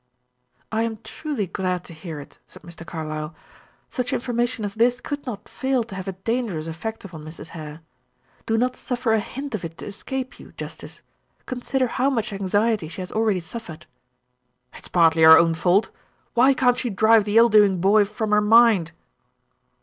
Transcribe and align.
"I 0.71 0.81
am 0.81 0.97
truly 1.03 1.45
glad 1.45 1.83
to 1.83 1.93
hear 1.93 2.19
it," 2.19 2.39
said 2.47 2.63
Mr. 2.63 2.83
Carlyle. 2.83 3.35
"Such 3.91 4.11
information 4.13 4.65
as 4.65 4.73
this 4.73 4.99
could 4.99 5.23
not 5.27 5.47
fail 5.47 5.83
to 5.83 5.93
have 5.93 6.07
a 6.07 6.13
dangerous 6.13 6.65
effect 6.65 7.05
upon 7.05 7.23
Mrs. 7.23 7.49
Hare. 7.49 7.81
Do 8.47 8.57
not 8.57 8.75
suffer 8.75 9.13
a 9.13 9.19
hint 9.19 9.53
of 9.53 9.63
it 9.63 9.77
to 9.77 9.85
escape 9.85 10.39
you 10.39 10.53
justice; 10.53 11.03
consider 11.45 11.85
how 11.85 12.09
much 12.09 12.33
anxiety 12.33 12.87
she 12.87 13.01
has 13.01 13.11
already 13.11 13.41
suffered." 13.41 13.85
"It's 14.73 14.87
partly 14.87 15.21
her 15.21 15.37
own 15.37 15.53
fault. 15.53 15.91
Why 16.33 16.55
can't 16.55 16.79
she 16.79 16.89
drive 16.89 17.23
the 17.23 17.37
ill 17.37 17.49
doing 17.49 17.79
boy 17.79 18.05
from 18.05 18.31
her 18.31 18.41
mind?" 18.41 18.93